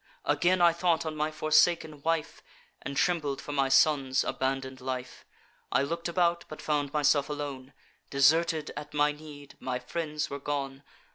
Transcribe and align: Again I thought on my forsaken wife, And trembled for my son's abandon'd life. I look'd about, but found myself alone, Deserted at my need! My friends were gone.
Again 0.25 0.61
I 0.63 0.73
thought 0.73 1.05
on 1.05 1.15
my 1.15 1.29
forsaken 1.29 2.01
wife, 2.01 2.41
And 2.81 2.97
trembled 2.97 3.39
for 3.39 3.51
my 3.51 3.69
son's 3.69 4.23
abandon'd 4.23 4.81
life. 4.81 5.25
I 5.71 5.83
look'd 5.83 6.09
about, 6.09 6.43
but 6.49 6.59
found 6.59 6.91
myself 6.91 7.29
alone, 7.29 7.71
Deserted 8.09 8.71
at 8.75 8.95
my 8.95 9.11
need! 9.11 9.57
My 9.59 9.77
friends 9.77 10.27
were 10.27 10.39
gone. 10.39 10.81